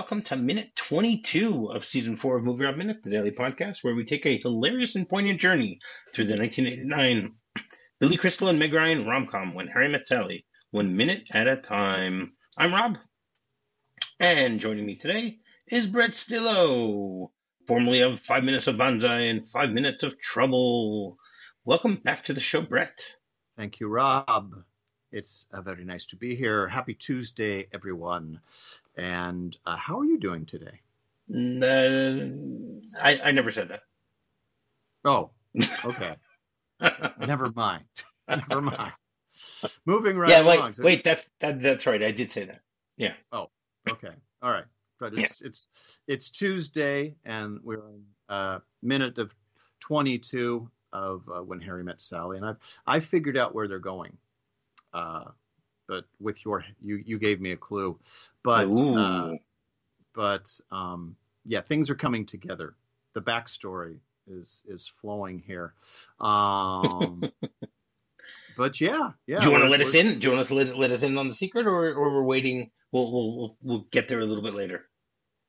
[0.00, 4.02] Welcome to minute 22 of season four of MovieRob Minute, the daily podcast where we
[4.02, 5.78] take a hilarious and poignant journey
[6.10, 7.34] through the 1989
[7.98, 11.56] Billy Crystal and Meg Ryan rom com When Harry Met Sally, one minute at a
[11.56, 12.32] time.
[12.56, 12.96] I'm Rob,
[14.18, 17.30] and joining me today is Brett Stillo,
[17.66, 21.18] formerly of Five Minutes of Banzai and Five Minutes of Trouble.
[21.66, 23.04] Welcome back to the show, Brett.
[23.58, 24.54] Thank you, Rob.
[25.12, 26.68] It's uh, very nice to be here.
[26.68, 28.40] Happy Tuesday, everyone.
[28.96, 30.80] And uh, how are you doing today?
[31.32, 32.26] Uh,
[33.00, 33.82] I, I never said that.
[35.04, 35.30] Oh,
[35.84, 36.16] okay.
[37.26, 37.84] never mind.
[38.28, 38.92] Never mind.
[39.84, 40.74] Moving right yeah, wait, along.
[40.74, 42.00] So- wait, that's that, that's right.
[42.00, 42.60] I did say that.
[42.96, 43.14] Yeah.
[43.32, 43.48] Oh,
[43.88, 44.12] okay.
[44.40, 44.66] All right.
[45.00, 45.66] But it's it's
[46.06, 49.34] it's Tuesday, and we're in uh, minute of
[49.80, 54.16] 22 of uh, when Harry met Sally, and I've I figured out where they're going.
[54.92, 55.24] Uh,
[55.90, 57.98] but with your you you gave me a clue,
[58.44, 59.34] but uh,
[60.14, 62.76] but um, yeah, things are coming together.
[63.14, 63.96] The backstory
[64.28, 65.74] is is flowing here.
[66.20, 67.24] Um,
[68.56, 69.40] but yeah, yeah.
[69.40, 70.20] Do you want to let us in?
[70.20, 72.22] Do you want us to let, let us in on the secret, or, or we're
[72.22, 72.70] waiting?
[72.92, 74.86] We'll, we'll we'll get there a little bit later.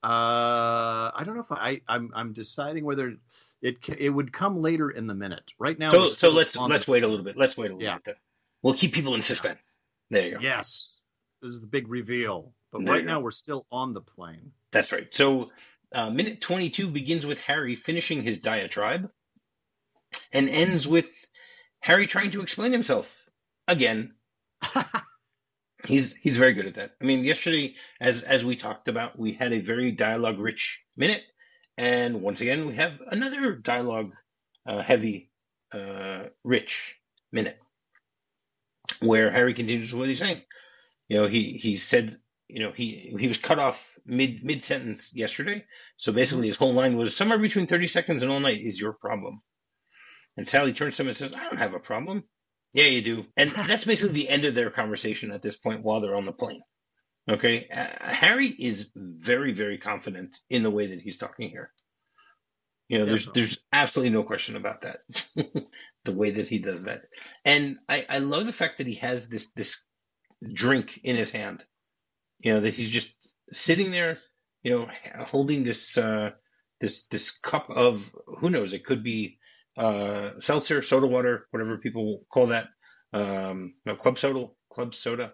[0.03, 3.13] Uh, I don't know if I I'm I'm deciding whether
[3.61, 5.51] it it would come later in the minute.
[5.59, 7.37] Right now, So so let's let's the- wait a little bit.
[7.37, 7.95] Let's wait a little Yeah.
[7.97, 8.05] bit.
[8.05, 8.15] There.
[8.63, 9.59] We'll keep people in suspense.
[10.11, 10.39] There you go.
[10.41, 10.97] Yes,
[11.41, 12.53] this is the big reveal.
[12.71, 14.51] But There right now, we're still on the plane.
[14.71, 15.07] That's right.
[15.13, 15.51] So
[15.93, 19.09] uh, minute twenty two begins with Harry finishing his diatribe,
[20.33, 21.07] and ends with
[21.79, 23.29] Harry trying to explain himself
[23.67, 24.13] again.
[25.87, 26.91] He's he's very good at that.
[27.01, 31.23] I mean, yesterday, as as we talked about, we had a very dialogue rich minute,
[31.75, 34.13] and once again, we have another dialogue
[34.67, 35.31] uh, heavy,
[35.73, 36.99] uh, rich
[37.31, 37.57] minute,
[39.01, 40.41] where Harry continues what he's saying.
[41.07, 45.13] You know, he he said, you know, he he was cut off mid mid sentence
[45.13, 45.65] yesterday,
[45.97, 48.93] so basically his whole line was somewhere between thirty seconds and all night is your
[48.93, 49.41] problem.
[50.37, 52.23] And Sally turns to him and says, "I don't have a problem."
[52.73, 53.25] Yeah, you do.
[53.37, 56.33] And that's basically the end of their conversation at this point while they're on the
[56.33, 56.61] plane.
[57.29, 57.67] Okay.
[57.69, 61.71] Uh, Harry is very, very confident in the way that he's talking here.
[62.87, 64.99] You know, there's there's absolutely no question about that.
[66.05, 67.01] the way that he does that.
[67.45, 69.83] And I, I love the fact that he has this this
[70.53, 71.63] drink in his hand.
[72.39, 73.13] You know, that he's just
[73.51, 74.17] sitting there,
[74.63, 74.89] you know,
[75.25, 76.31] holding this uh
[76.79, 79.37] this this cup of who knows, it could be
[79.77, 82.67] uh, seltzer, soda water, whatever people call that.
[83.13, 85.33] Um, no, club soda, club soda.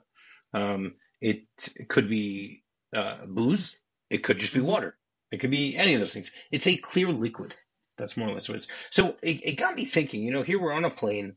[0.54, 1.44] Um, it,
[1.88, 2.64] could be
[2.94, 3.80] uh, booze.
[4.10, 4.98] It could just be water.
[5.32, 6.32] It could be any of those things.
[6.52, 7.56] It's a clear liquid.
[7.98, 8.68] That's more or less what it is.
[8.90, 10.24] So it, it got me thinking.
[10.24, 11.36] You know, here we're on a plane,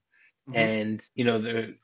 [0.49, 0.57] Mhm.
[0.57, 1.77] and you know, the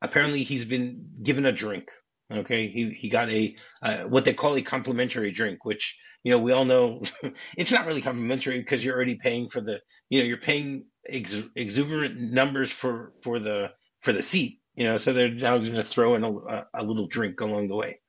[0.00, 1.90] apparently he's been given a drink.
[2.32, 6.38] Okay, he he got a uh, what they call a complimentary drink, which you know
[6.38, 7.02] we all know
[7.56, 11.48] it's not really complimentary because you're already paying for the you know you're paying ex-
[11.56, 13.70] exuberant numbers for for the
[14.02, 17.06] for the seat you know so they're now going to throw in a, a little
[17.08, 18.00] drink along the way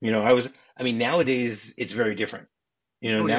[0.00, 2.48] you know i was i mean nowadays it's very different
[3.00, 3.36] you know Oh, yeah.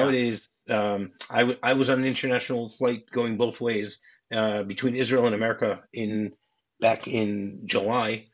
[0.70, 4.00] Um I, w- I was on an international flight going both ways
[4.32, 6.32] uh between israel and america in
[6.80, 8.28] back in july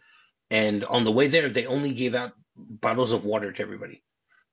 [0.50, 3.98] and on the way there they only gave out bottles of water to everybody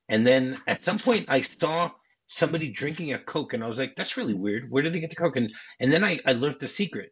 [0.07, 1.91] and then at some point I saw
[2.27, 4.69] somebody drinking a Coke and I was like, that's really weird.
[4.69, 5.35] Where did they get the Coke?
[5.35, 7.11] And, and then I, I learned the secret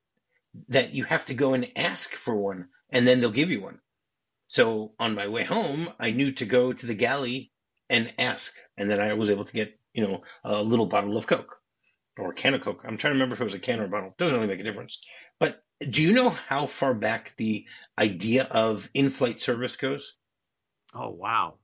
[0.70, 3.80] that you have to go and ask for one and then they'll give you one.
[4.48, 7.52] So on my way home, I knew to go to the galley
[7.90, 8.54] and ask.
[8.78, 11.62] And then I was able to get, you know, a little bottle of Coke
[12.18, 12.84] or a can of Coke.
[12.86, 14.14] I'm trying to remember if it was a can or a bottle.
[14.18, 15.02] Doesn't really make a difference.
[15.40, 17.66] But do you know how far back the
[17.98, 20.16] idea of in-flight service goes?
[20.94, 21.56] Oh wow.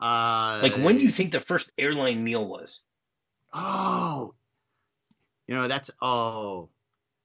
[0.00, 2.80] Uh, Like when do you think the first airline meal was?
[3.52, 4.34] Oh,
[5.46, 6.68] you know that's oh,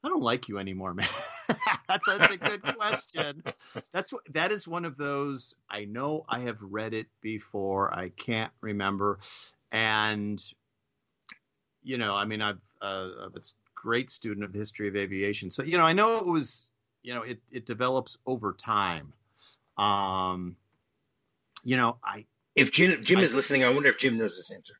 [0.03, 1.07] I don't like you anymore, man.
[1.87, 3.43] that's that's a good question.
[3.91, 5.55] That's that is one of those.
[5.69, 7.93] I know I have read it before.
[7.93, 9.19] I can't remember,
[9.71, 10.43] and
[11.83, 13.41] you know, I mean, I've uh, I'm a
[13.75, 16.67] great student of the history of aviation, so you know, I know it was
[17.03, 19.13] you know it it develops over time.
[19.77, 20.55] Um,
[21.63, 22.25] you know, I
[22.55, 24.73] If Jim Jim I- is listening, I wonder if Jim knows this answer.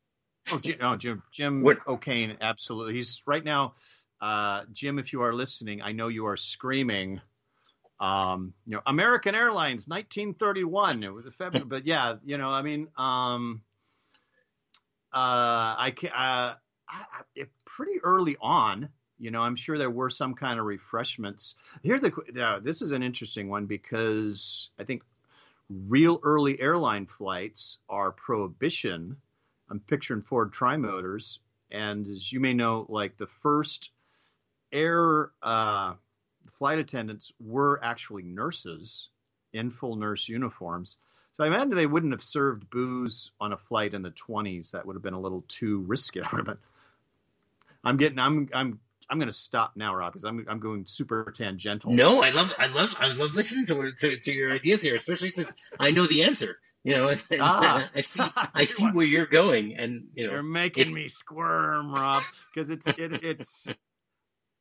[0.52, 2.94] Oh, Jim, oh, Jim, Jim What- O'Kane, absolutely.
[2.94, 3.74] He's right now,
[4.22, 5.00] uh, Jim.
[5.00, 7.20] If you are listening, I know you are screaming.
[8.00, 11.04] Um, you know, American Airlines, 1931.
[11.04, 13.62] It was a February, but yeah, you know, I mean, um,
[15.16, 16.56] I can, uh,
[16.90, 17.06] I,
[17.38, 18.90] I, pretty early on.
[19.18, 21.56] You know, I'm sure there were some kind of refreshments.
[21.84, 22.12] Here, the
[22.44, 25.04] uh, this is an interesting one because I think
[25.70, 29.18] real early airline flights are prohibition.
[29.70, 31.40] I'm picturing Ford Trimotors,
[31.72, 33.92] and as you may know, like the first
[34.72, 35.94] air uh,
[36.52, 39.10] flight attendants were actually nurses
[39.54, 40.98] in full nurse uniforms.
[41.36, 44.72] So I imagine they wouldn't have served booze on a flight in the 20s.
[44.72, 46.22] That would have been a little too risky.
[46.46, 46.60] But
[47.84, 48.80] I'm getting, I'm, I'm,
[49.10, 51.92] I'm going to stop now, Rob, because I'm, I'm going super tangential.
[51.92, 55.30] No, I love, I love, I love listening to, to, to your ideas here, especially
[55.30, 56.58] since I know the answer.
[56.86, 57.90] You know, and, Ah.
[57.96, 58.24] I see,
[58.54, 62.24] I see where you're going, and you know, You're making me squirm, Rob,
[62.54, 63.68] because it's it, it's.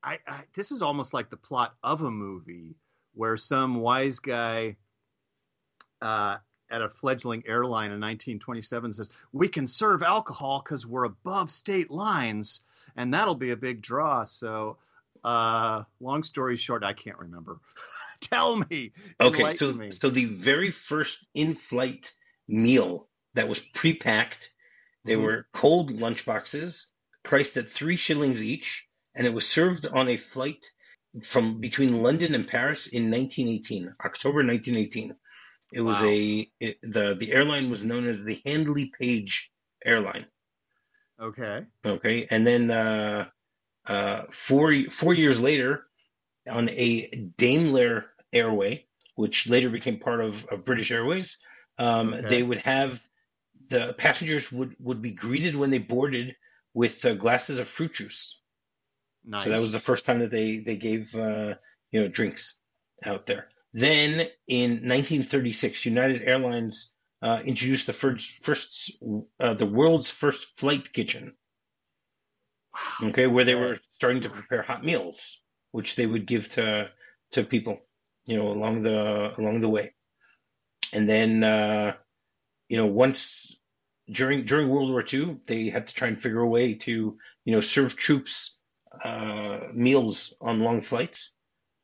[0.02, 2.76] I, I this is almost like the plot of a movie
[3.12, 4.76] where some wise guy
[6.00, 6.38] uh,
[6.70, 11.90] at a fledgling airline in 1927 says, "We can serve alcohol because we're above state
[11.90, 12.60] lines,
[12.96, 14.78] and that'll be a big draw." So,
[15.22, 17.58] uh, long story short, I can't remember.
[18.20, 18.92] Tell me.
[19.20, 19.90] Okay, so me.
[19.90, 22.12] so the very first in-flight
[22.48, 24.50] meal that was pre-packed,
[25.04, 25.22] they Mhm.
[25.22, 26.86] were cold lunch boxes
[27.22, 30.64] priced at three shillings each, and it was served on a flight
[31.24, 35.16] from between London and Paris in 1918, October 1918.
[35.74, 36.08] It was Wow.
[36.08, 39.52] a it, the the airline was known as the Handley Page
[39.84, 40.26] Airline.
[41.20, 41.66] Okay.
[41.84, 43.28] Okay, and then uh,
[43.86, 45.84] uh, four four years later,
[46.48, 48.86] on a Daimler Airway,
[49.16, 51.38] which later became part of, of British Airways,
[51.78, 52.28] um, Okay.
[52.28, 53.02] they would have
[53.68, 56.36] the passengers would, would be greeted when they boarded
[56.72, 58.40] with uh, glasses of fruit juice.
[59.24, 59.44] Nice.
[59.44, 61.54] So that was the first time that they they gave uh,
[61.90, 62.60] you know drinks
[63.04, 63.48] out there.
[63.74, 68.92] Then in 1936, United Airlines uh, introduced the first first
[69.40, 71.34] uh, the world's first flight kitchen.
[72.72, 73.08] Wow.
[73.08, 75.40] Okay, where they were starting to prepare hot meals,
[75.72, 76.92] which they would give to
[77.32, 77.80] to people,
[78.26, 79.92] you know, along the along the way.
[80.92, 81.96] And then, uh,
[82.68, 83.56] you know, once
[84.08, 87.52] during during World War II, they had to try and figure a way to, you
[87.52, 88.60] know, serve troops
[89.02, 91.33] uh, meals on long flights.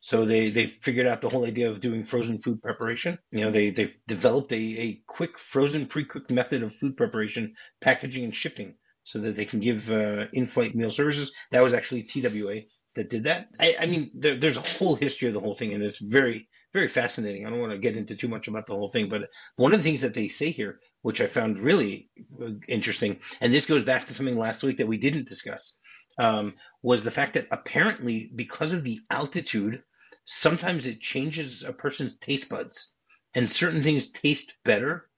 [0.00, 3.18] So they they figured out the whole idea of doing frozen food preparation.
[3.30, 8.24] You know, they they've developed a, a quick frozen pre-cooked method of food preparation, packaging,
[8.24, 8.74] and shipping
[9.04, 11.32] so that they can give uh, in-flight meal services.
[11.50, 12.62] That was actually TWA
[12.96, 13.48] that did that.
[13.58, 16.48] I, I mean, there, there's a whole history of the whole thing, and it's very,
[16.72, 17.46] very fascinating.
[17.46, 19.80] I don't want to get into too much about the whole thing, but one of
[19.80, 22.10] the things that they say here, which I found really
[22.42, 25.78] uh, interesting, and this goes back to something last week that we didn't discuss,
[26.18, 29.82] um, was the fact that apparently because of the altitude,
[30.30, 32.94] sometimes it changes a person's taste buds,
[33.34, 35.08] and certain things taste better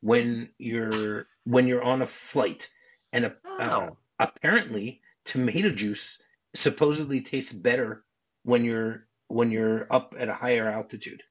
[0.00, 2.68] when you're when you're on a flight.
[3.12, 3.96] And uh, Oh.
[4.18, 6.22] apparently, tomato juice
[6.54, 8.04] supposedly tastes better
[8.42, 11.22] when you're when you're up at a higher altitude.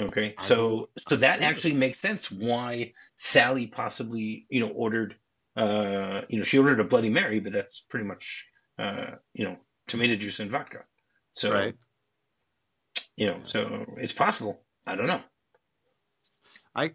[0.00, 5.14] Okay, I so so that actually makes sense why Sally possibly you know ordered
[5.56, 8.48] uh you know she ordered a Bloody Mary, but that's pretty much
[8.78, 10.84] uh you know tomato juice and vodka.
[11.32, 11.74] So Right.
[13.16, 14.60] You know so it's possible.
[14.86, 15.20] I don't know.
[16.74, 16.92] I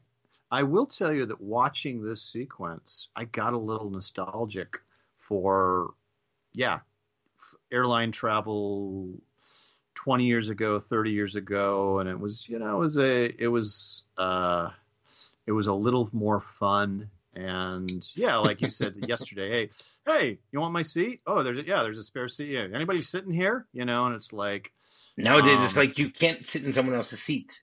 [0.50, 4.80] I will tell you that watching this sequence, I got a little nostalgic
[5.18, 5.94] for,
[6.54, 6.80] yeah,
[7.70, 9.10] airline travel
[9.96, 13.48] 20 years ago, 30 years ago, and it was, you know, it was a, it
[13.48, 14.70] was, uh,
[15.46, 17.10] it was a little more fun.
[17.34, 19.70] And yeah, like you said yesterday, hey,
[20.06, 21.20] hey, you want my seat?
[21.28, 22.52] Oh, there's a, yeah, there's a spare seat.
[22.52, 23.66] Yeah, anybody sitting here?
[23.74, 24.72] You know, and it's like,
[25.18, 27.60] Nowadays, it's Um, like you can't sit in someone else's seat.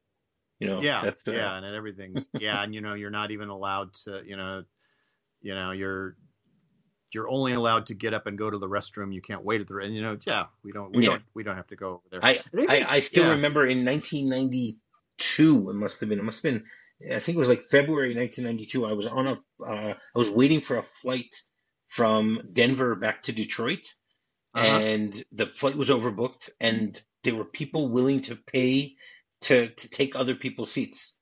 [0.60, 3.48] You know, yeah, that's the, yeah, and everything, yeah, and you know you're not even
[3.48, 4.64] allowed to, you know,
[5.42, 6.16] you know you're
[7.12, 9.14] you're only allowed to get up and go to the restroom.
[9.14, 11.10] You can't wait at the and you know yeah, we don't we Yeah.
[11.10, 12.20] don't we don't have to go over there.
[12.22, 13.30] I, I, I still yeah.
[13.30, 16.64] remember in 1992, it must have been, it must have been,
[17.14, 18.86] I think it was like February 1992.
[18.86, 19.32] I was on a,
[19.64, 21.34] uh, I was waiting for a flight
[21.88, 23.86] from Denver back to Detroit,
[24.54, 24.78] Uh-huh.
[24.78, 28.96] and the flight was overbooked, and there were people willing to pay
[29.42, 31.18] to to take other people's seats.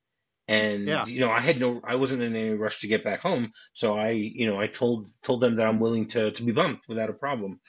[0.48, 1.06] And Yeah.
[1.06, 3.96] you know, I had no, I wasn't in any rush to get back home, so
[3.98, 7.10] I, you know, I told told them that I'm willing to to be bumped without
[7.10, 7.60] a problem,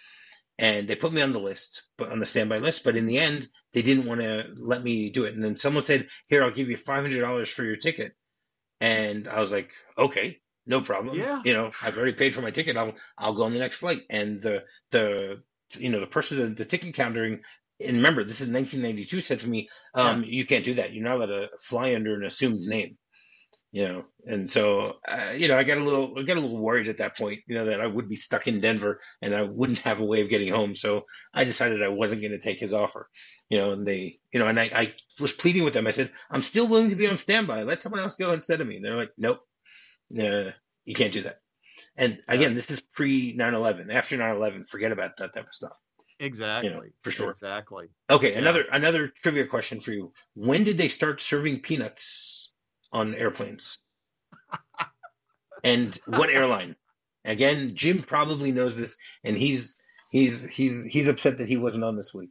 [0.59, 2.83] and they put me on the list, but on the standby list.
[2.83, 5.33] But in the end, they didn't want to let me do it.
[5.35, 8.13] And then someone said, "Here, I'll give you five hundred dollars for your ticket,"
[8.81, 11.17] and I was like, "Okay." No problem.
[11.19, 11.41] Yeah.
[11.43, 12.77] You know, I've already paid for my ticket.
[12.77, 14.03] I'll I'll go on the next flight.
[14.09, 15.43] And the the
[15.75, 17.41] you know the person the, the ticket countering
[17.85, 21.17] and remember this is 1992 said to me um you can't do that you're not
[21.17, 22.97] allowed to fly under an assumed name
[23.73, 26.59] you know, and so uh, you know, I got a little, I got a little
[26.59, 29.41] worried at that point, you know, that I would be stuck in Denver and I
[29.41, 30.75] wouldn't have a way of getting home.
[30.75, 33.09] So I decided I wasn't going to take his offer,
[33.49, 35.87] you know, and they, you know, and I, I was pleading with them.
[35.87, 37.63] I said, I'm still willing to be on standby.
[37.63, 38.75] Let someone else go instead of me.
[38.75, 39.39] And they're like, nope,
[40.19, 40.51] uh,
[40.85, 41.39] you can't do that.
[41.95, 43.91] And again, this is pre 9/11.
[43.93, 45.77] After 9/11, forget about that type of stuff.
[46.19, 46.69] Exactly.
[46.69, 47.29] You know, for sure.
[47.31, 47.87] Exactly.
[48.09, 48.39] Okay, Yeah.
[48.39, 50.13] another another trivia question for you.
[50.35, 52.51] When did they start serving peanuts
[52.91, 53.79] on airplanes?
[55.63, 56.75] and what airline?
[57.25, 59.79] Again, Jim probably knows this, and he's
[60.11, 62.29] he's he's he's upset that he wasn't on this week.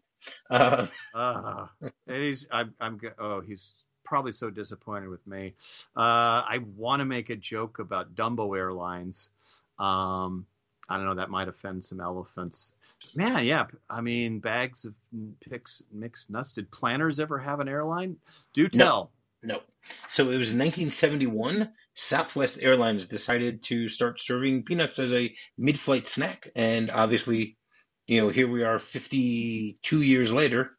[0.50, 1.66] Uh, Uh,
[2.07, 3.73] he's I'm I'm oh he's
[4.04, 5.54] probably so disappointed with me.
[5.97, 6.00] Uh,
[6.47, 9.30] I want to make a joke about Dumbo Airlines.
[9.78, 10.47] Um,
[10.88, 12.73] I don't know that might offend some elephants.
[13.16, 13.66] Man, yeah.
[13.90, 14.94] I mean, bags of
[15.40, 16.52] picks, mixed nuts.
[16.52, 18.16] Did Planters ever have an airline?
[18.54, 18.78] Do No.
[18.78, 19.11] tell.
[19.42, 19.61] no,
[20.09, 21.73] so it was in 1971.
[21.94, 27.56] Southwest Airlines decided to start serving peanuts as a mid-flight snack, and obviously,
[28.06, 30.71] you know, here we are 52 years later,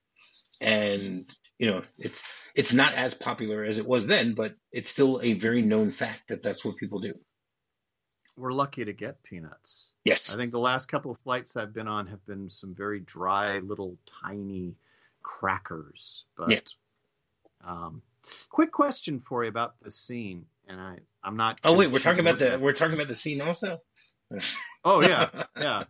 [0.61, 1.25] and
[1.59, 2.23] you know, it's
[2.55, 6.23] it's not as popular as it was then, but it's still a very known fact
[6.29, 7.13] that that's what people do.
[8.35, 9.91] We're lucky to get peanuts.
[10.03, 10.33] Yes.
[10.33, 13.59] I think the last couple of flights I've been on have been some very dry,
[13.59, 14.75] little tiny
[15.21, 16.25] crackers.
[16.35, 16.59] But Yeah.
[17.63, 18.01] um,
[18.49, 21.59] quick question for you about the scene, and I I'm not.
[21.63, 23.81] Oh wait, we're talking about the we're talking about the scene also.
[24.85, 25.83] Oh yeah, yeah.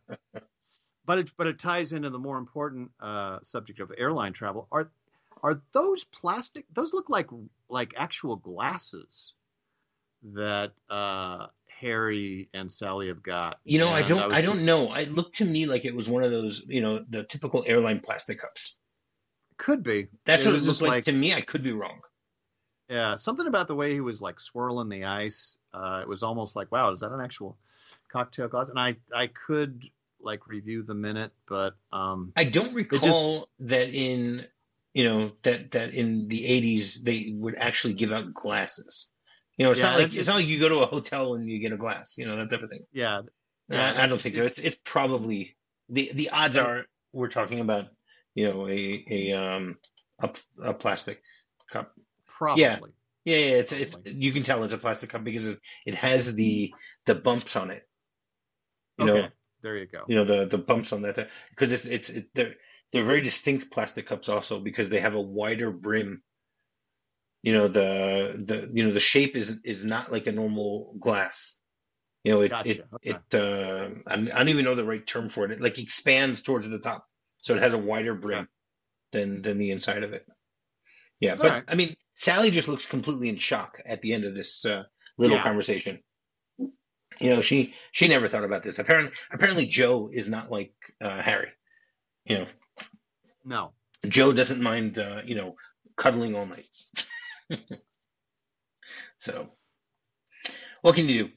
[1.05, 4.67] But it but it ties into the more important uh, subject of airline travel.
[4.71, 4.91] Are
[5.43, 6.65] are those plastic?
[6.73, 7.27] Those look like
[7.69, 9.33] like actual glasses
[10.33, 11.47] that uh,
[11.79, 13.59] Harry and Sally have got.
[13.65, 14.93] You know, I don't was I don't know.
[14.95, 17.99] It looked to me like it was one of those, you know, the typical airline
[17.99, 18.77] plastic cups.
[19.57, 20.07] Could be.
[20.25, 21.33] That's It what it looked just like, to me.
[21.33, 21.99] I could be wrong.
[22.89, 25.57] Yeah, something about the way he was like swirling the ice.
[25.73, 27.57] Uh, it was almost like, wow, is that an actual
[28.11, 28.69] cocktail glass?
[28.69, 29.83] And I, I could
[30.21, 34.45] like review the minute, but um, I don't just- recall that in
[34.93, 39.09] you know that that in the 80s they would actually give out glasses.
[39.57, 41.49] You know, it's Yeah, not like it's- not like you go to a hotel and
[41.49, 42.85] you get a glass, you know, that type of thing.
[42.91, 43.23] yeah, Uh,
[43.69, 44.43] Yeah, I don't think so.
[44.45, 45.55] It's it's probably
[45.89, 47.85] the the odds are we're talking about,
[48.35, 49.77] you know, a a um
[50.19, 50.29] a,
[50.63, 51.21] a plastic
[51.69, 51.93] cup.
[52.25, 52.63] probably.
[52.63, 52.79] Yeah.
[53.25, 56.35] Yeah, yeah, it's it's you can tell it's a plastic cup because it, it has
[56.35, 56.73] the
[57.05, 57.83] the bumps on it.
[58.97, 59.27] You okay, know,
[59.61, 60.03] there you go.
[60.07, 62.55] you know the the bumps on that because it's it's it, they're
[62.93, 66.23] they're very distinct plastic cups also because they have a wider brim.
[67.41, 71.59] You know the the you know the shape is is not like a normal glass.
[72.23, 73.19] You know it Gotcha, it okay.
[73.31, 75.51] it uh, I I don't even know the right term for it.
[75.51, 77.05] It like expands towards the top,
[77.39, 78.47] so it has a wider brim
[79.11, 80.25] than than the inside of it.
[81.19, 81.63] Yeah, but Alright.
[81.67, 84.83] I mean Sally just looks completely in shock at the end of this uh,
[85.17, 85.43] little Yeah.
[85.43, 85.99] conversation.
[87.19, 88.79] You know, she she never thought about this.
[88.79, 91.49] Apparently, apparently Joe is not like uh, Harry.
[92.25, 92.47] You know,
[93.45, 93.73] No,
[94.07, 95.55] Joe doesn't mind uh, you know
[95.97, 96.67] cuddling all night.
[99.17, 99.51] so,
[100.81, 101.29] what can you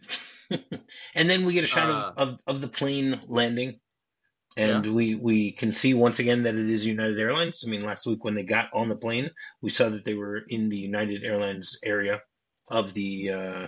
[0.50, 0.58] do?
[1.14, 3.80] and then we get a shot Uh, of, of of the plane landing,
[4.56, 7.64] and we we can see once again that it is United Airlines.
[7.66, 10.38] I mean, last week when they got on the plane, we saw that they were
[10.38, 12.22] in the United Airlines area
[12.70, 13.66] of the uh,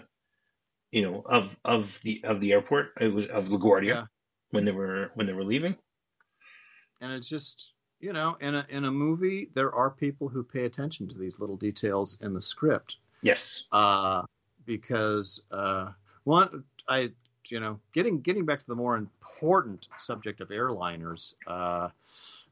[0.92, 4.04] you know of of the of the airport of LaGuardia Yeah.
[4.50, 5.76] when they were when they were leaving.
[7.00, 10.64] and it's just you know, in a in a movie, there are people who pay
[10.64, 12.96] attention to these little details in the script.
[13.22, 13.64] Yes.
[13.72, 14.22] uh,
[14.66, 15.90] because uh,
[16.24, 17.10] one, I,
[17.46, 21.88] you know, getting getting back to the more important subject of airliners, uh,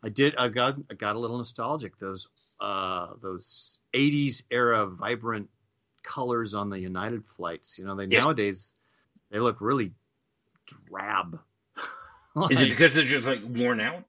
[0.02, 1.98] I did, I got, I got a little nostalgic.
[1.98, 2.28] Those,
[2.60, 5.48] uh, those '80s era vibrant
[6.02, 7.78] colors on the United flights.
[7.78, 8.24] You know, they Yes.
[8.24, 8.72] nowadays
[9.30, 9.92] they look really
[10.88, 11.38] drab.
[12.50, 14.04] Is it because they're just like worn out?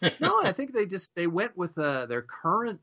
[0.20, 2.80] no, I think they just they went with uh, their current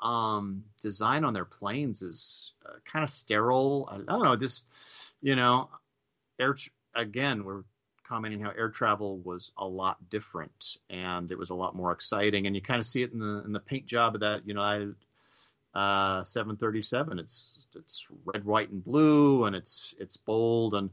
[0.00, 3.88] um, design on their planes is uh, kind of sterile.
[3.90, 4.66] I, don't know, just
[5.20, 5.68] you know,
[6.38, 6.56] air
[6.94, 7.62] again we're
[8.06, 12.46] commenting how air travel was a lot different and it was a lot more exciting,
[12.46, 14.94] and you kind of see it in the in the paint job of that United
[15.74, 17.18] uh, 737.
[17.18, 20.90] It's it's red, white, and blue, and it's it's bold and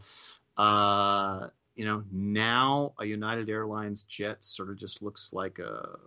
[0.58, 5.98] uh, you know, now a United Airlines jet sort of just looks like a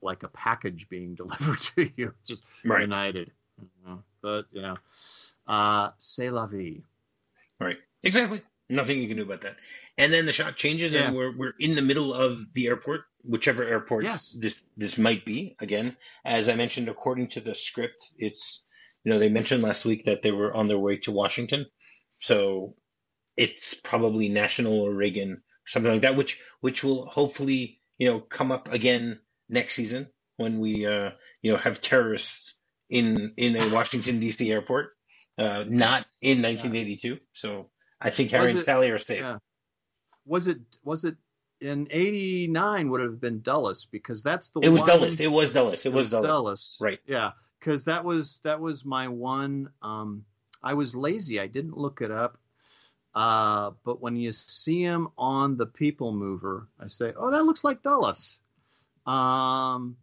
[0.00, 2.82] like a package being delivered to you, just Right.
[2.82, 3.30] United.
[3.60, 4.76] You know, But you know,
[5.46, 6.82] uh, c'est la vie.
[7.60, 7.76] Right.
[8.04, 8.42] Exactly.
[8.68, 9.56] Nothing you can do about that.
[9.96, 13.64] And then the shot changes, and we're we're in the middle of the airport, whichever
[13.64, 14.36] airport Yes.
[14.38, 15.56] this this might be.
[15.58, 18.62] Again, as I mentioned, according to the script, it's
[19.04, 21.66] you know, they mentioned last week that they were on their way to Washington,
[22.20, 22.74] so
[23.38, 28.52] it's probably National or Reagan, something like that, which which will hopefully you know come
[28.52, 32.54] up again next season when we uh, you know have terrorists
[32.90, 34.50] in in a Washington D.C.
[34.50, 34.90] airport,
[35.38, 37.18] uh, not in 1982.
[37.32, 39.20] So I think Harry Was and it- Sally are safe.
[39.20, 39.38] Yeah.
[40.26, 41.16] Was it was it
[41.60, 45.20] in '89 would have been Dulles because that's the It was one, Dulles.
[45.20, 45.86] It was Dulles.
[45.86, 46.26] It was Dulles.
[46.26, 46.76] Dulles.
[46.80, 46.98] Right.
[47.06, 49.70] Yeah, because that was that was my one.
[49.80, 50.24] Um,
[50.60, 51.38] I was lazy.
[51.40, 52.36] I didn't look it up.
[53.18, 57.64] Uh, but when you see him on the People Mover, I say, "Oh, that looks
[57.64, 58.42] like Dulles."
[59.06, 59.96] Um,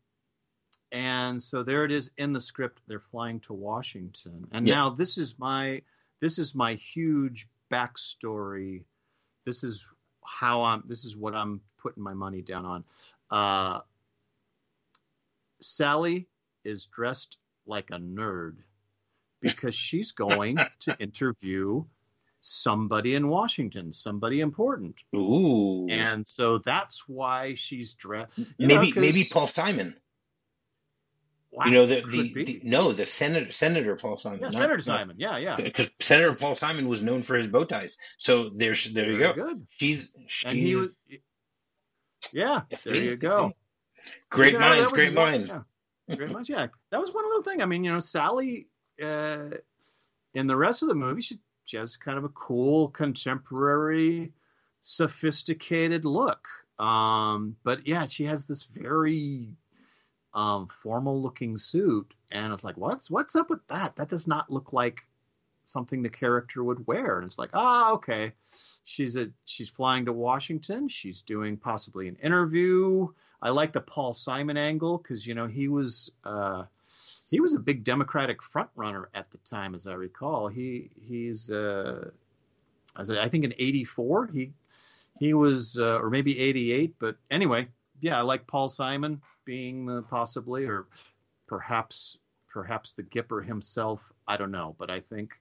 [0.91, 2.81] and so there it is in the script.
[2.87, 5.81] They're flying to Washington, and now this is my
[6.19, 8.83] this is my huge backstory.
[9.45, 9.87] This is
[10.25, 10.83] how I'm.
[10.85, 12.83] This is what I'm putting my money down on.
[13.31, 13.79] Uh,
[15.61, 16.27] Sally
[16.65, 18.57] is dressed like a nerd
[19.39, 21.85] because she's going to interview
[22.47, 24.95] somebody in Washington, somebody important.
[25.15, 25.87] Ooh.
[25.89, 28.39] And so that's why she's dressed.
[28.59, 29.95] maybe maybe Paul Simon.
[31.51, 34.39] Wow, you know the the, the no the senator Senator Paul Simon.
[34.41, 35.15] yeah, not- Senator not- Simon.
[35.17, 35.55] Yeah, yeah.
[35.55, 37.97] because Senator Paul Simon was known for his bow ties.
[38.17, 39.43] So there's there you Very go.
[39.47, 39.67] Good.
[39.69, 40.95] She's she's was.
[42.31, 43.53] Yeah, there they- you go.
[44.29, 45.53] great You know, minds, great minds.
[46.07, 46.49] yeah, great minds.
[46.49, 47.61] Yeah, that was one little thing.
[47.61, 48.67] I mean, you know, Sally
[49.01, 49.49] uh,
[50.35, 54.31] in the rest of the movie, she, she has kind of a cool, contemporary,
[54.81, 56.47] sophisticated look.
[56.79, 59.55] Um, but yeah, she has this very
[60.33, 63.95] um, formal-looking suit, and it's like, what's what's up with that?
[63.95, 65.01] That does not look like
[65.65, 67.17] something the character would wear.
[67.17, 68.33] And it's like, ah, okay.
[68.85, 70.87] She's a she's flying to Washington.
[70.87, 73.07] She's doing possibly an interview.
[73.41, 76.63] I like the Paul Simon angle because you know he was uh,
[77.35, 80.47] he was a big Democratic front runner at the time, as I recall.
[80.47, 82.09] He he's uh,
[82.95, 84.53] I I think in '84 he
[85.19, 87.67] he was uh, or maybe '88, but anyway,
[87.99, 90.85] yeah, I like Paul Simon being the possibly or
[91.45, 93.99] perhaps perhaps the Gipper himself.
[94.25, 95.33] I don't know, but I think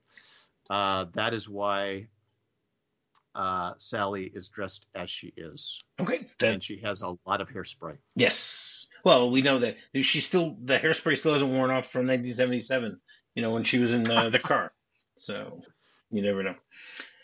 [0.71, 2.09] uh, that is why
[3.35, 6.27] uh, Sally is dressed as she is, Okay.
[6.39, 7.99] Then and she has a lot of hairspray.
[8.17, 8.87] yes.
[9.05, 13.01] Well, we know that she's still the hairspray still hasn't worn off from 1977.
[13.35, 14.73] You know when she was in the, the car.
[15.17, 15.61] So
[16.11, 16.55] you never know.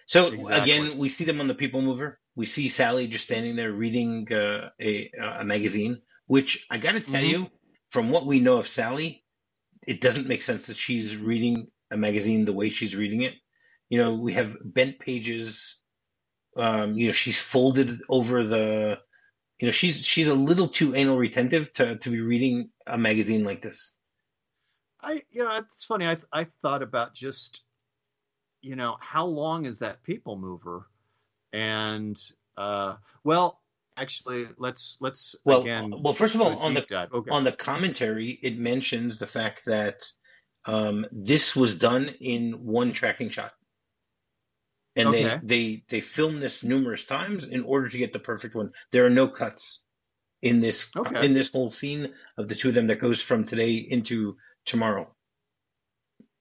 [0.06, 0.54] So Exactly.
[0.54, 2.18] again, we see them on the People Mover.
[2.36, 7.00] We see Sally just standing there reading uh, a a magazine, which I got to
[7.00, 7.28] tell Mhm.
[7.30, 7.50] you,
[7.90, 9.24] from what we know of Sally,
[9.86, 13.34] it doesn't make sense that she's reading a magazine the way she's reading it.
[13.88, 15.79] You know, we have bent pages.
[16.60, 18.98] Um, you know, she's folded over the.
[19.58, 23.44] You know, she's she's a little too anal retentive to to be reading a magazine
[23.44, 23.96] like this.
[25.02, 26.06] I, you know, it's funny.
[26.06, 27.60] I I thought about just,
[28.62, 30.88] you know, how long is that people mover,
[31.52, 32.18] and
[32.56, 33.60] uh, well,
[33.96, 35.94] actually, let's let's Well, again.
[36.02, 37.12] well, first of all, on the dive.
[37.12, 37.30] Okay.
[37.30, 40.02] on the commentary, it mentions the fact that
[40.64, 43.52] um, this was done in one tracking shot,
[44.96, 45.40] and Okay.
[45.40, 48.72] they they they film this numerous times in order to get the perfect one.
[48.92, 49.84] There are no cuts
[50.42, 51.24] in this Okay.
[51.24, 55.14] in this whole scene of the two of them that goes from today into tomorrow.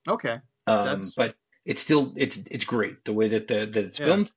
[0.07, 0.39] okay.
[0.67, 1.35] Um, but
[1.65, 4.05] it's still it's it's great the way that the that it's Yeah.
[4.05, 4.31] filmed.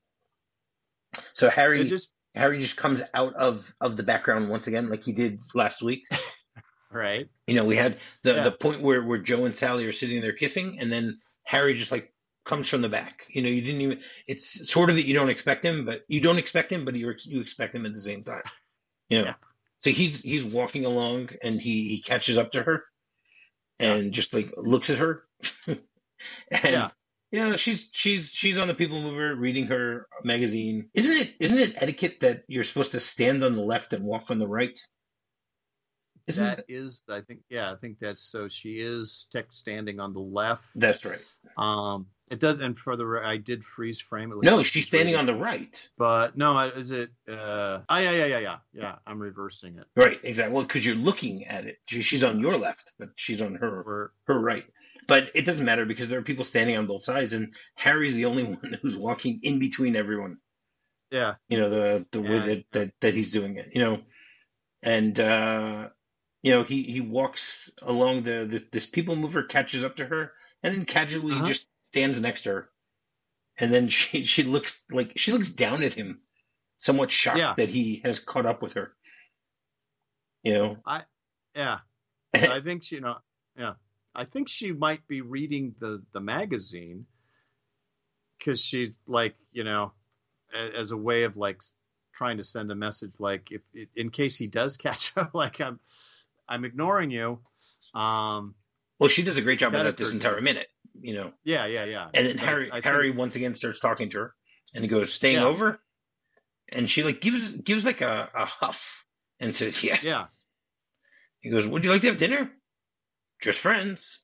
[1.35, 5.12] So Harry just Harry just comes out of of the background once again, like he
[5.12, 6.05] did last week.
[6.90, 7.29] right.
[7.46, 8.44] You know, we had the Yeah.
[8.44, 11.92] the point where where Joe and Sally are sitting there kissing, and then Harry just
[11.92, 12.12] like
[12.45, 13.27] comes from the back.
[13.31, 14.01] You know, you didn't even.
[14.27, 17.13] It's sort of that you don't expect him, but you don't expect him, but you
[17.25, 18.43] you expect him at the same time.
[19.09, 19.35] You know, Yeah.
[19.81, 22.85] so he's he's walking along, and he he catches up to her,
[23.79, 25.25] and just like looks at her,
[25.67, 25.81] and
[26.51, 26.91] Yeah.
[27.31, 30.89] you know she's she's she's on the People Mover reading her magazine.
[30.95, 34.31] Isn't it isn't it etiquette that you're supposed to stand on the left and walk
[34.31, 34.79] on the right?
[36.27, 38.49] Isn't That is, I think, yeah, I think that's so.
[38.49, 40.65] She is tech standing on the left.
[40.75, 41.19] that's right?
[41.57, 44.31] Um, it does, and for the I did freeze frame.
[44.33, 45.91] It looks No, she's standing on the right.
[45.99, 47.11] But no, is it?
[47.29, 48.95] Uh, oh yeah, yeah, yeah, yeah, yeah.
[49.07, 49.85] I'm reversing it.
[49.97, 50.55] Right, exactly.
[50.55, 51.79] Well, because you're looking at it.
[51.87, 54.65] She- She's on your left, but she's on her We're, her right.
[55.09, 58.25] But it doesn't matter because there are people standing on both sides, and Harry's the
[58.27, 60.39] only one who's walking in between everyone.
[61.11, 63.71] yeah, You know the the way that, that that he's doing it.
[63.75, 64.01] You know,
[64.83, 65.91] and uh,
[66.43, 70.33] you know he he walks along the this, this people mover catches up to her,
[70.63, 71.47] and then casually Uh-huh.
[71.47, 72.71] just stands next to her,
[73.59, 76.21] and then she she looks like she looks down at him,
[76.77, 77.55] somewhat shocked Yeah.
[77.57, 78.95] that he has caught up with her.
[80.43, 81.03] You know, I
[81.55, 81.79] yeah.
[82.35, 83.17] I think she, you know,
[83.57, 83.75] yeah.
[84.15, 87.07] I think she might be reading the the magazine
[88.39, 89.93] because she's like, you know,
[90.77, 91.63] as a way of like
[92.15, 93.63] trying to send a message, like if
[93.97, 95.79] in case he does catch up, like I'm
[96.53, 97.41] I'm ignoring you.
[97.95, 98.55] Um,
[99.01, 100.69] well, she does a great job of that this entire minute,
[101.01, 101.33] you know.
[101.45, 102.09] Yeah, yeah, yeah.
[102.12, 103.19] And then Harry I Harry think...
[103.19, 104.35] once again starts talking to her,
[104.75, 105.47] and he goes, "Staying yeah.
[105.47, 105.81] over,"
[106.71, 109.05] and she like gives gives like a, a huff
[109.41, 110.27] and says, "Yes." Yeah.
[111.41, 112.53] He goes, "Would you like to have dinner?"
[113.41, 114.23] Just friends.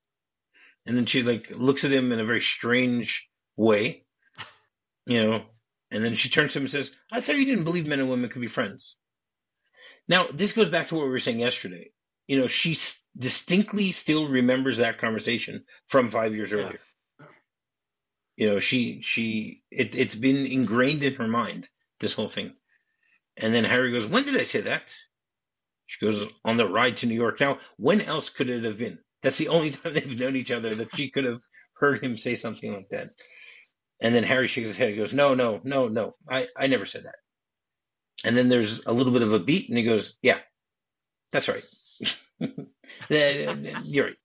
[0.87, 4.05] And then she like looks at him in a very strange way,
[5.07, 5.45] you know.
[5.91, 8.11] And then she turns to him and says, "I thought you didn't believe men and
[8.11, 8.99] women could be friends."
[10.09, 11.91] Now this goes back to what we were saying yesterday.
[12.29, 12.79] You know, she
[13.17, 16.59] distinctly still remembers that conversation from five years yeah.
[16.59, 16.81] earlier.
[18.37, 22.55] You know, she she it, it's been ingrained in her mind this whole thing.
[23.37, 24.95] And then Harry goes, "When did I say that?"
[25.87, 28.99] She goes, "On the ride to New York." Now, when else could it have been?
[29.23, 31.41] That's the only time they've known each other that she could have
[31.75, 33.11] heard him say something like that.
[34.01, 34.91] And then Harry shakes his head.
[34.91, 36.15] He goes, "No, no, no, no.
[36.29, 37.17] I I never said that."
[38.23, 40.39] And then there's a little bit of a beat, and he goes, "Yeah,
[41.33, 41.65] that's right."
[43.11, 44.17] You're right.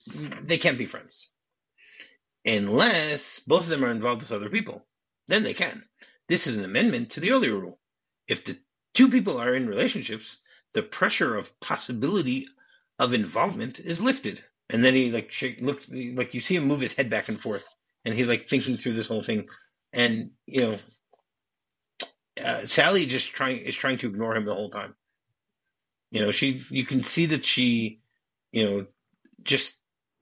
[0.48, 1.30] They can't be friends.
[2.46, 4.86] Unless both of them are involved with other people.
[5.28, 5.84] Then they can.
[6.28, 7.80] This is an amendment to the earlier rule.
[8.28, 8.58] If the
[8.94, 10.38] two people are in relationships,
[10.74, 12.48] the pressure of possibility
[13.00, 14.44] of involvement is lifted.
[14.70, 17.68] And then he like shake, like you see him move his head back and forth,
[18.06, 19.48] and he's like thinking through this whole thing.
[19.92, 20.80] And you know,
[22.44, 24.96] uh, Sally just trying is trying to ignore him the whole time.
[26.12, 28.02] You know, she you can see that she
[28.54, 28.86] you know,
[29.44, 29.74] just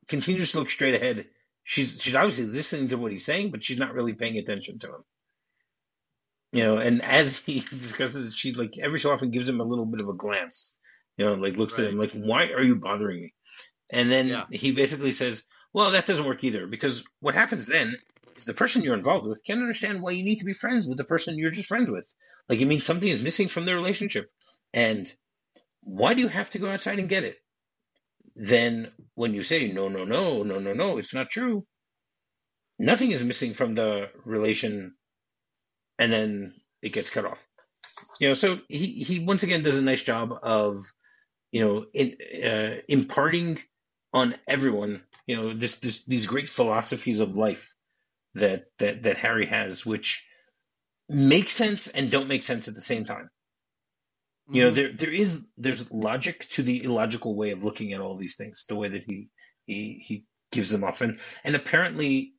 [0.07, 1.27] continues to look straight ahead.
[1.63, 4.87] She's she's obviously listening to what he's saying, but she's not really paying attention to
[4.87, 5.03] him.
[6.53, 9.65] You know, and as he discusses it, she like every so often gives him a
[9.65, 10.77] little bit of a glance.
[11.17, 11.85] You know, like looks right.
[11.85, 13.33] at him like, "Why are you bothering me?"
[13.89, 14.45] And then yeah.
[14.49, 17.97] he basically says, "Well, that doesn't work either because what happens then
[18.37, 20.97] is the person you're involved with can't understand why you need to be friends with
[20.97, 22.11] the person you're just friends with.
[22.47, 24.31] Like it means something is missing from the relationship,
[24.73, 25.11] and
[25.81, 27.37] why do you have to go outside and get it?
[28.35, 31.65] Then when you say no, no, no, no, no, no, it's not true,
[32.79, 34.95] nothing is missing from the relation,
[35.99, 37.45] and then it gets cut off.
[38.19, 40.85] You know, so he he once again does a nice job of,
[41.51, 43.59] you know, in, uh, imparting
[44.13, 47.73] on everyone, you know, this this these great philosophies of life
[48.35, 50.25] that that that Harry has, which
[51.09, 53.29] make sense and don't make sense at the same time.
[54.51, 54.75] You know, mm-hmm.
[54.75, 58.65] there there is there's logic to the illogical way of looking at all these things,
[58.67, 59.29] the way that he
[59.65, 62.33] he he gives them off, and and apparently,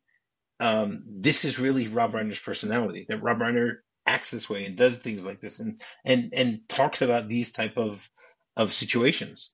[0.60, 3.06] um, this is really Rob Reiner's personality.
[3.08, 7.00] That Rob Reiner acts this way and does things like this, and and and talks
[7.00, 8.06] about these type of
[8.56, 9.52] of situations.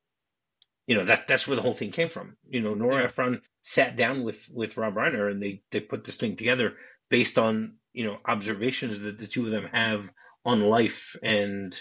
[0.89, 2.37] You know that that's where the whole thing came from.
[2.49, 6.17] You know, Nora Ephron sat down with with Rob Reiner and they they put this
[6.17, 6.75] thing together
[7.09, 10.11] based on you know observations that the two of them have
[10.45, 11.79] on life and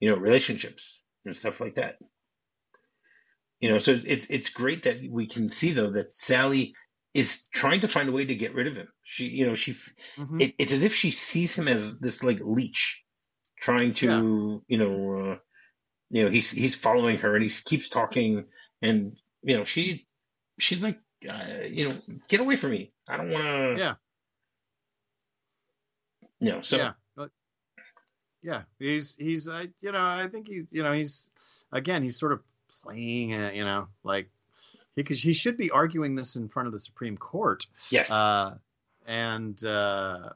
[0.00, 1.98] you know, relationships and stuff like that.
[3.60, 6.74] You know, so it's it's great that we can see though that Sally
[7.12, 8.88] is trying to find a way to get rid of him.
[9.02, 10.40] She, you know, she, mm-hmm.
[10.40, 13.04] it, it's as if she sees him as this like leech,
[13.60, 14.76] trying to, yeah.
[14.76, 15.36] you know, uh,
[16.08, 18.46] you know, he's he's following her and he keeps talking,
[18.80, 20.06] and you know, she,
[20.58, 21.94] she's like, uh, you know,
[22.28, 22.92] get away from me.
[23.08, 23.74] I don't want to.
[23.78, 23.94] Yeah.
[26.40, 26.92] You know, so yeah
[28.42, 31.30] yeah, he's he's uh, you know I think he's you know he's
[31.72, 32.40] again he's sort of
[32.82, 34.28] playing uh, you know like
[34.96, 37.66] he could, he should be arguing this in front of the Supreme Court.
[37.90, 38.10] Yes.
[38.10, 38.56] Uh,
[39.06, 40.30] and uh,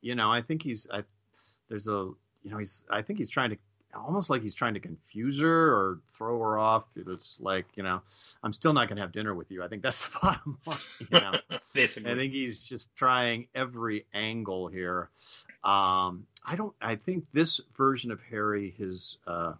[0.00, 1.04] you know I think he's I,
[1.68, 2.10] there's a
[2.42, 3.56] you know he's I think he's trying to
[3.94, 6.84] almost like he's trying to confuse her or throw her off.
[6.96, 8.00] It's like, you know,
[8.42, 9.62] I'm still not going to have dinner with you.
[9.62, 10.78] I think that's the bottom line.
[11.10, 11.58] You know?
[11.74, 12.10] Basically.
[12.10, 15.10] I think he's just trying every angle here.
[15.62, 16.74] Um, I don't.
[16.80, 19.54] I think this version of Harry, his uh,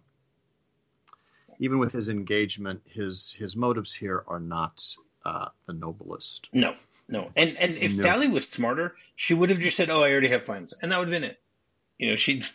[1.59, 4.83] even with his engagement, his his motives here are not
[5.23, 6.49] uh, the noblest.
[6.51, 6.75] No,
[7.07, 7.31] no.
[7.35, 8.01] And and if no.
[8.01, 10.97] Sally was smarter, she would have just said, "Oh, I already have plans," and that
[10.97, 11.39] would have been it.
[11.97, 12.43] You know, she.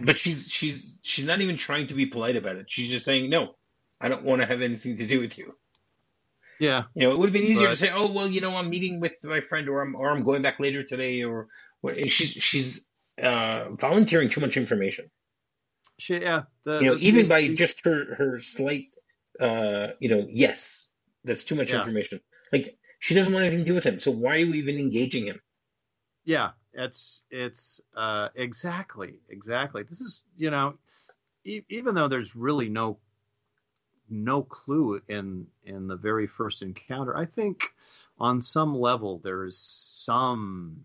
[0.00, 2.70] But she's she's she's not even trying to be polite about it.
[2.70, 3.56] She's just saying, "No,
[4.00, 5.54] I don't want to have anything to do with you."
[6.60, 6.84] Yeah.
[6.94, 8.68] You know, it would have been easier but, to say, "Oh, well, you know, I'm
[8.68, 11.48] meeting with my friend, or I'm or I'm going back later today," or,
[11.82, 12.86] or she's she's
[13.20, 15.10] uh, volunteering too much information.
[15.98, 18.88] She, yeah, the, you know, even by just her her slight,
[19.40, 20.90] uh, you know, yes,
[21.24, 21.78] that's too much yeah.
[21.78, 22.20] information.
[22.52, 25.26] Like she doesn't want anything to do with him, so why are we even engaging
[25.26, 25.40] him?
[26.24, 29.82] Yeah, it's it's uh, exactly exactly.
[29.82, 30.74] This is you know,
[31.42, 32.98] e- even though there's really no
[34.10, 37.16] no clue in in the very first encounter.
[37.16, 37.62] I think
[38.18, 40.84] on some level there is some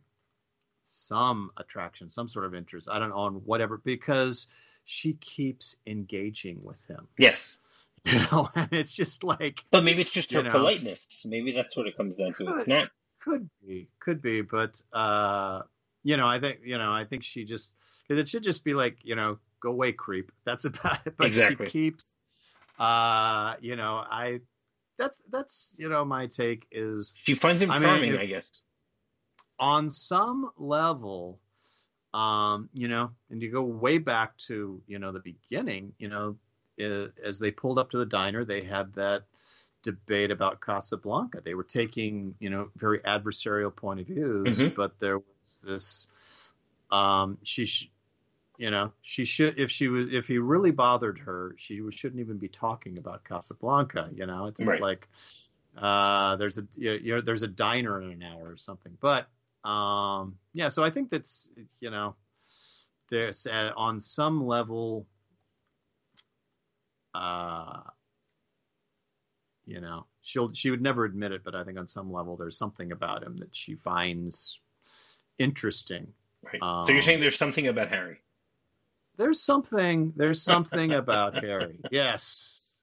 [0.83, 2.87] some attraction, some sort of interest.
[2.89, 4.47] I don't know on whatever because
[4.85, 7.07] she keeps engaging with him.
[7.17, 7.57] Yes.
[8.05, 9.61] You know, and it's just like.
[9.71, 10.51] But maybe it's just her know.
[10.51, 11.25] politeness.
[11.25, 12.57] Maybe that's what it comes down to.
[12.57, 12.91] It's not.
[13.19, 15.63] Could be, could be, but uh,
[16.03, 17.71] you know, I think you know, I think she just
[18.07, 20.31] because it should just be like you know, go away, creep.
[20.45, 21.17] That's about it.
[21.17, 21.65] But Exactly.
[21.65, 22.05] she keeps,
[22.79, 24.41] uh, you know, I.
[24.97, 28.25] That's that's you know my take is She finds him I mean, charming, if- I
[28.27, 28.63] guess.
[29.59, 31.37] on some level,
[32.13, 36.37] um, you know, and you go way back to you know the beginning, you know,
[36.81, 39.23] uh, as they pulled up to the diner, they had that
[39.83, 41.41] debate about Casablanca.
[41.43, 44.75] They were taking you know very adversarial point of views, Mhm.
[44.75, 46.07] but there was this.
[46.89, 47.89] Um, she, sh-
[48.57, 52.37] you know, she should if she was if he really bothered her, she shouldn't even
[52.37, 54.09] be talking about Casablanca.
[54.13, 54.81] You know, it's Right.
[54.81, 55.07] like
[55.77, 58.97] uh, there's a you know, there's a diner in an hour or something.
[59.01, 59.27] But
[59.67, 62.15] um, yeah, so I think that's you know
[63.09, 65.05] there's uh, on some level,
[67.13, 67.81] uh,
[69.65, 72.57] you know, she'll she would never admit it, but I think on some level there's
[72.57, 74.59] something about him that she finds
[75.37, 76.13] interesting.
[76.43, 76.61] Right.
[76.61, 78.19] Um, so you're saying there's something about Harry.
[79.17, 81.79] There's something there's something about Harry.
[81.91, 82.73] Yes.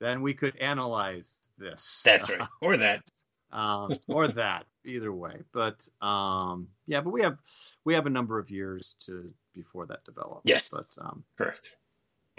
[0.00, 2.00] Then we could analyze this.
[2.04, 2.48] That's right.
[2.60, 3.02] Or that.
[3.52, 7.36] um, or that either way but um, yeah but we have
[7.84, 10.70] we have a number of years to before that develops Yes.
[10.70, 11.76] but um, Correct.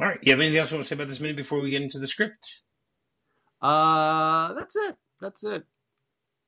[0.01, 0.17] All right.
[0.23, 1.99] You have anything else you want to say about this minute before we get into
[1.99, 2.61] the script?
[3.61, 5.63] uh that's it that's it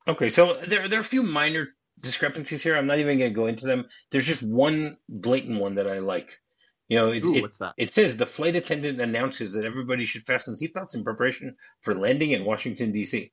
[0.08, 1.70] Okay, so there there are a few minor
[2.02, 2.76] discrepancies here.
[2.76, 3.88] I'm not even going to go into them.
[4.12, 6.40] There's just one blatant one that I like.
[6.90, 10.06] You know, it, Ooh, it, what's that it says the flight attendant announces that everybody
[10.06, 13.32] should fasten seatbelts in preparation for landing in Washington D.C.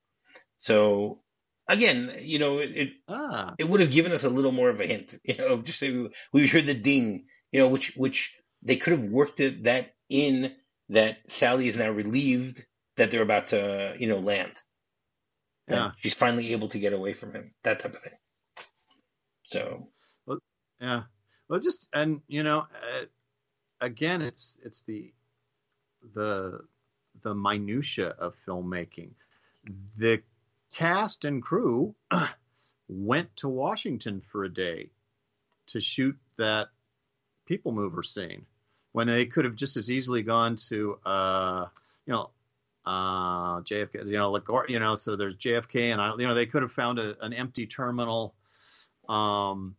[0.59, 1.23] So
[1.69, 4.81] again, you know, it, it ah it would have given us a little more of
[4.81, 5.15] a hint.
[5.25, 7.27] You know, just say we, we heard the ding.
[7.53, 10.55] You know, which which they could have worked it, that in
[10.91, 12.65] that Sally is now relieved
[12.97, 14.61] that they're about to you know land.
[15.69, 15.91] And Yeah.
[15.97, 17.55] she's finally able to get away from him.
[17.65, 18.15] That type of thing.
[19.43, 19.91] So
[20.27, 20.39] Well,
[20.81, 21.03] yeah
[21.49, 23.05] well just and you know uh,
[23.83, 25.13] again it's it's the
[26.15, 26.61] the
[27.23, 29.11] the minutia of filmmaking.
[29.99, 30.23] The
[30.73, 31.95] cast and crew
[32.89, 34.91] went to washington for a day
[35.67, 36.69] to shoot that
[37.47, 38.47] people mover scene
[38.93, 41.67] when they could have just as easily gone to uh
[42.07, 42.31] you know
[42.87, 46.47] uh JFK you know or you know so there's JFK and I you know they
[46.47, 48.35] could have found a, an empty terminal
[49.09, 49.77] um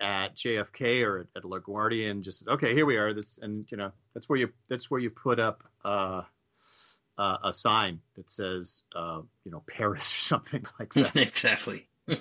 [0.00, 3.92] at JFK or at, LaGuardia and just okay here we are this and you know
[4.14, 6.22] that's where you that's where you put up uh,
[7.18, 11.16] uh a sign that says uh you know Paris or something like that.
[11.16, 11.88] Exactly.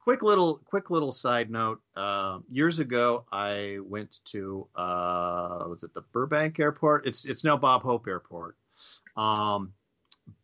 [0.00, 5.94] quick little quick little side note uh, years ago i went to uh, was it
[5.94, 7.06] the burbank airport?
[7.06, 8.56] It's it's now bob hope airport.
[9.16, 9.72] Um,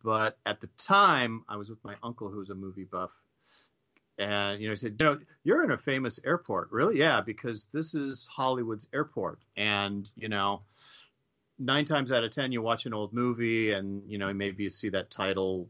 [0.03, 3.11] but at the time i was with my uncle who was a movie buff
[4.17, 7.67] and you know he said you know you're in a famous airport really yeah because
[7.71, 10.61] this is hollywood's airport and you know
[11.59, 14.69] nine times out of ten you watch an old movie and you know maybe you
[14.69, 15.67] see that title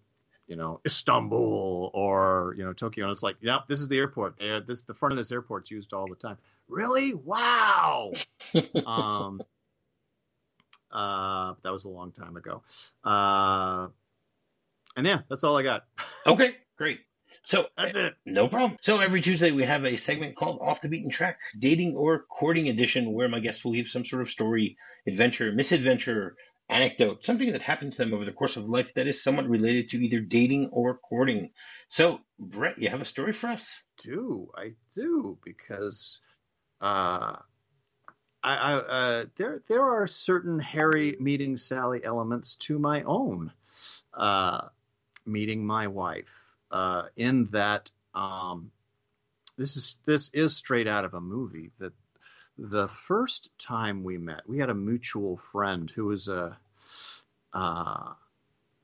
[0.48, 4.36] you know Istanbul or you know Tokyo, and it's like, yep, this is the airport.
[4.40, 6.38] There, this the front of this airport's used all the time.
[6.68, 7.14] Really?
[7.14, 8.14] Wow.
[8.86, 9.42] um,
[10.92, 12.64] uh, that was a long time ago.
[13.04, 13.90] Uh,
[14.96, 15.86] and yeah, that's all I got.
[16.26, 17.02] Okay, great.
[17.44, 18.16] So That's it.
[18.26, 18.78] No problem.
[18.82, 22.68] So every Tuesday we have a segment called Off the Beaten Track, Dating or Courting
[22.70, 26.36] Edition, where my guests will give some sort of story, adventure, misadventure,
[26.70, 29.90] anecdote, something that happened to them over the course of life that is somewhat related
[29.90, 31.52] to either dating or courting.
[31.88, 33.82] So, Brett, you have a story for us?
[34.04, 36.20] do I do because
[36.82, 37.36] uh,
[38.44, 43.52] I, I uh, there there are certain Harry meeting Sally elements to my own
[44.14, 44.68] uh,
[45.26, 46.26] meeting my wife.
[46.72, 48.72] Uh, in that um,
[49.58, 51.72] this is this is straight out of a movie.
[51.80, 51.94] That
[52.58, 56.58] the first time we met, we had a mutual friend who was a
[57.54, 58.14] uh,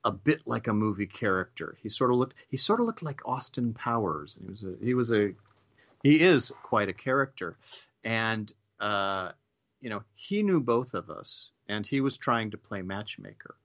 [0.04, 1.78] a bit like a movie character.
[1.82, 4.38] He sort of looked he sort of looked like Austin Powers.
[4.40, 5.34] He was a he was a
[6.04, 7.58] he is quite a character,
[8.04, 9.32] and uh,
[9.82, 13.56] you know he knew both of us, and he was trying to play matchmaker.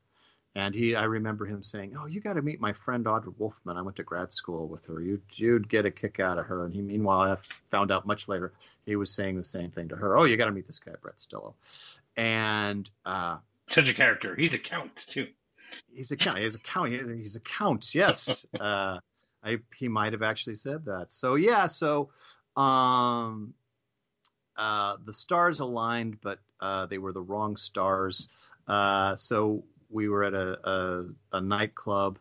[0.58, 3.76] And he, I remember him saying, "Oh, you got to meet my friend Audra Wolfman.
[3.76, 5.00] I went to grad school with her.
[5.00, 7.36] You'd, you'd get a kick out of her." And he, meanwhile, I
[7.70, 8.52] found out much later
[8.84, 10.18] he was saying the same thing to her.
[10.18, 11.54] "Oh, you got to meet this guy, Brett Stillo."
[12.16, 13.36] And uh,
[13.68, 14.34] Such a character.
[14.34, 15.28] He's a count too.
[15.92, 16.38] He's a count.
[16.38, 16.90] He's a count.
[16.90, 17.94] He's a count.
[17.94, 18.44] Yes.
[18.60, 18.98] uh,
[19.44, 21.12] I, he might have actually said that.
[21.12, 21.68] So yeah.
[21.68, 22.10] So
[22.56, 23.54] um,
[24.56, 28.28] uh, the stars aligned, but uh, they were the wrong stars.
[28.66, 32.18] Uh, so we were at a, a, a nightclub,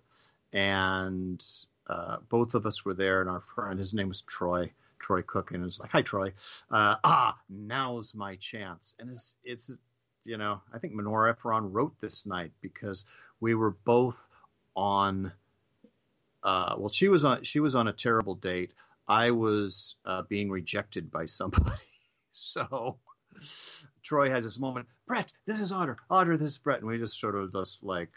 [0.54, 1.44] and
[1.88, 4.72] uh, both of us were there, and our friend, his name was Troy.
[5.00, 6.34] Troy Cook, and it was like, "Hi, Troy.
[6.70, 9.72] Uh, ah, now's my chance." And it's it's
[10.28, 13.06] you know, I think Menora Ephron wrote this night because
[13.40, 14.22] we were both
[14.76, 15.32] on.
[16.44, 18.74] Uh, well, she was on she was on a terrible date.
[19.08, 21.72] I was uh, being rejected by somebody,
[22.34, 22.98] so
[24.08, 24.88] Troy has this moment.
[25.06, 25.98] Brett, this is Audra.
[26.10, 28.10] Audra, this is Brett, and we just sort of just like,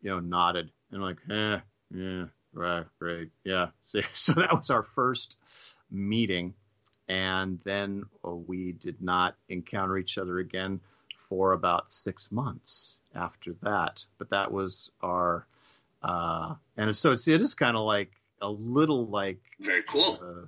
[0.00, 1.58] you know, nodded and like, eh,
[1.94, 3.66] yeah, right, great, yeah.
[3.82, 5.36] So, so that was our first
[5.90, 6.54] meeting,
[7.06, 10.80] and then uh, we did not encounter each other again
[11.28, 14.02] for about six months after that.
[14.16, 15.46] But that was our,
[16.02, 20.18] uh, and so it's it is kind of like a little like very cool.
[20.22, 20.46] Uh,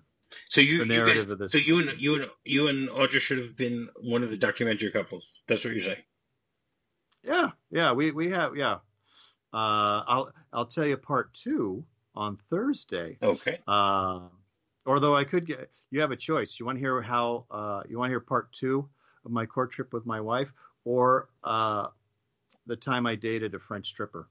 [0.48, 1.52] so you, the narrative you guys, of this.
[1.52, 4.90] So you and you and you and Audra should have been one of the documentary
[4.90, 5.40] couples.
[5.46, 6.02] That's what you're saying.
[7.22, 8.78] Yeah, yeah, we we have yeah.
[9.52, 13.18] Uh, I'll I'll tell you part two on Thursday.
[13.22, 13.58] Okay.
[13.66, 14.20] Uh,
[14.86, 16.58] although I could get you have a choice.
[16.58, 18.88] You want to hear how uh, you want to hear part two
[19.24, 20.48] of my court trip with my wife,
[20.84, 21.88] or uh,
[22.66, 24.28] the time I dated a French stripper.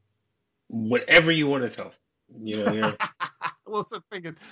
[0.67, 1.93] Whatever you want to tell.
[2.39, 2.81] You know, you're...
[2.81, 2.97] well,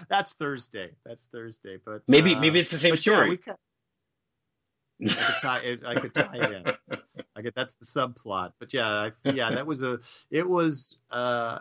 [0.09, 0.91] that's Thursday.
[1.05, 3.39] That's Thursday, but maybe uh, maybe it's the same story.
[3.45, 3.53] Yeah,
[5.11, 5.81] I could tie it.
[5.85, 6.51] I could tie it
[6.91, 6.99] in.
[7.35, 8.53] I get that's the subplot.
[8.59, 9.99] But yeah, I, yeah, that was a.
[10.29, 10.97] It was.
[11.09, 11.59] Uh,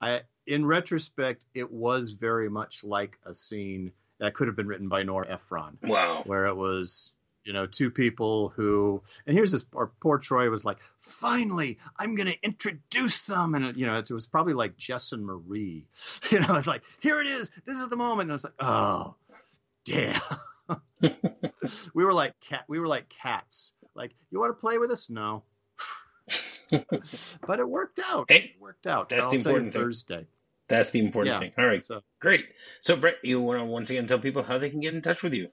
[0.00, 4.88] I in retrospect, it was very much like a scene that could have been written
[4.88, 5.78] by Nora Ephron.
[5.82, 6.22] Wow.
[6.26, 7.10] Where it was,
[7.44, 12.14] you know, two people who, and here's this, our poor Troy was like, finally, I'm
[12.14, 13.54] going to introduce them.
[13.54, 15.86] And, it, you know, it was probably like Jess and Marie.
[16.30, 17.50] You know, it's like, here it is.
[17.66, 18.30] This is the moment.
[18.30, 19.14] And I was like, oh,
[19.84, 20.20] damn.
[21.94, 22.64] we were like cat.
[22.68, 23.72] We were like cats.
[23.94, 25.10] Like, you want to play with us?
[25.10, 25.42] No.
[26.70, 28.30] but it worked out.
[28.30, 29.08] Hey, it worked out.
[29.08, 29.72] That's the important thing.
[29.72, 29.82] thing.
[29.82, 30.26] Thursday.
[30.68, 31.40] That's the important Yeah.
[31.40, 31.52] thing.
[31.58, 31.84] All right.
[31.84, 32.46] So Great.
[32.80, 35.22] So Brett, you want to once again tell people how they can get in touch
[35.22, 35.48] with you?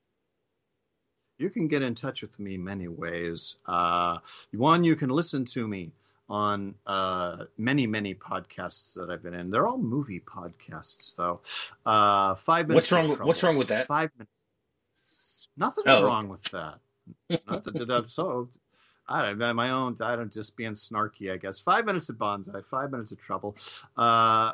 [1.39, 3.55] You can get in touch with me many ways.
[3.65, 4.17] Uh,
[4.51, 5.91] one, you can listen to me
[6.29, 9.49] on uh, many, many podcasts that I've been in.
[9.49, 11.39] They're all movie podcasts, though.
[11.85, 12.91] Uh, five minutes.
[12.91, 13.09] What's wrong?
[13.09, 13.87] With, what's wrong with that?
[13.87, 15.47] Five minutes.
[15.57, 16.05] Nothing's Oh.
[16.05, 16.79] wrong with that.
[17.47, 18.07] Nothing.
[18.07, 18.49] So,
[19.07, 19.53] I don't know.
[19.53, 19.95] My own.
[20.01, 21.31] I don't just being snarky.
[21.33, 21.57] I guess.
[21.57, 22.61] Five minutes of Banzai.
[22.69, 23.55] Five minutes of trouble.
[23.97, 24.53] Uh,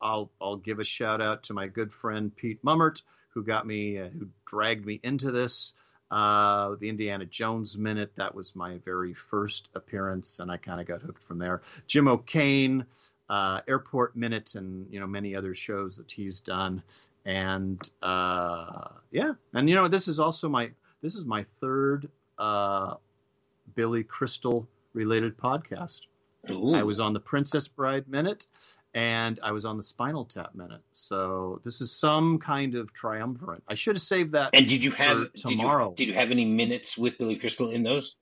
[0.00, 3.98] I'll I'll give a shout out to my good friend Pete Mummert, who got me,
[3.98, 5.74] uh, who dragged me into this.
[6.14, 8.12] Uh, the Indiana Jones Minute.
[8.14, 11.60] That was my very first appearance, and I kind of got hooked from there.
[11.88, 12.86] Jim O'Kane,
[13.28, 16.84] uh, Airport Minute, and you know many other shows that he's done.
[17.24, 20.70] And uh, yeah, and you know this is also my
[21.02, 22.94] this is my third uh,
[23.74, 26.02] Billy Crystal related podcast.
[26.48, 26.76] Ooh.
[26.76, 28.46] I was on the Princess Bride Minute,
[28.94, 30.82] and I was on the Spinal Tap Minute.
[30.92, 33.64] So this is some kind of triumvirate.
[33.68, 34.50] I should have saved that.
[34.54, 35.92] and did you have for did you, tomorrow.
[35.94, 38.16] did you have any minutes with Billy Crystal in those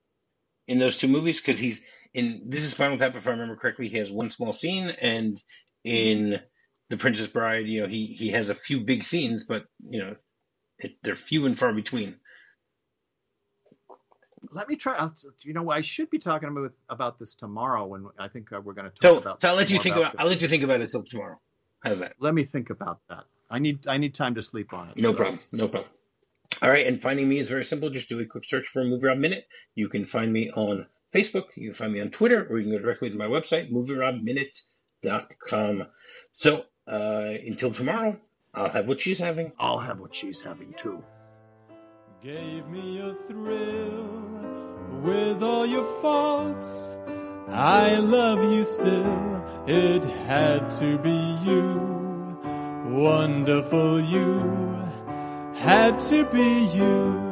[0.67, 1.41] in those two movies?
[1.41, 3.89] Because he's in this is Spinal Tap, if I remember correctly.
[3.89, 5.41] He has one small scene, and
[5.85, 6.41] in
[6.89, 10.17] the Princess Bride, you know, he he has a few big scenes, but you know,
[10.79, 12.17] it, they're few and far between.
[14.51, 14.97] Let me try.
[14.97, 18.61] I'll, you know, I should be talking about about this tomorrow when I think uh,
[18.61, 19.41] we're going to talk So, about.
[19.41, 21.39] so I'll let you think about about I'll let you think about it till tomorrow.
[21.81, 22.15] How's that?
[22.19, 23.25] Let me think about that.
[23.51, 24.97] I need I need time to sleep on it.
[24.99, 25.39] No so- problem.
[25.53, 25.91] No problem.
[26.61, 27.89] All right, and finding me is very simple.
[27.91, 29.47] Just do a quick search for MovieRob Minute.
[29.75, 31.47] You can find me on Facebook.
[31.57, 35.87] You can find me on Twitter, or you can go directly to my website, MovieRobMinute.com.
[36.33, 38.17] So uh, until tomorrow,
[38.55, 39.51] I'll have what she's having.
[39.59, 41.03] I'll have what she's having too.
[42.23, 46.89] Gave me a thrill with all your faults.
[47.49, 49.45] I love you still.
[49.67, 51.11] It had to be
[51.45, 52.95] you.
[52.95, 54.39] Wonderful you.
[55.55, 57.32] Had to be you.